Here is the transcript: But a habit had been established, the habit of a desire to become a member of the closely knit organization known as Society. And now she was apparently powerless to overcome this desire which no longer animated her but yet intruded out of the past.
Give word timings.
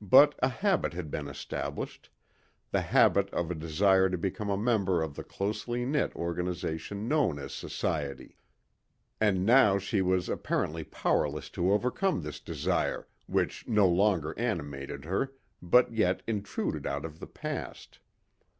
But 0.00 0.34
a 0.40 0.48
habit 0.48 0.92
had 0.92 1.08
been 1.08 1.28
established, 1.28 2.10
the 2.72 2.80
habit 2.80 3.30
of 3.30 3.48
a 3.48 3.54
desire 3.54 4.10
to 4.10 4.18
become 4.18 4.50
a 4.50 4.56
member 4.56 5.00
of 5.00 5.14
the 5.14 5.22
closely 5.22 5.86
knit 5.86 6.16
organization 6.16 7.06
known 7.06 7.38
as 7.38 7.54
Society. 7.54 8.36
And 9.20 9.46
now 9.46 9.78
she 9.78 10.02
was 10.02 10.28
apparently 10.28 10.82
powerless 10.82 11.48
to 11.50 11.70
overcome 11.72 12.22
this 12.22 12.40
desire 12.40 13.06
which 13.28 13.68
no 13.68 13.86
longer 13.88 14.36
animated 14.36 15.04
her 15.04 15.32
but 15.62 15.92
yet 15.92 16.24
intruded 16.26 16.84
out 16.84 17.04
of 17.04 17.20
the 17.20 17.28
past. 17.28 18.00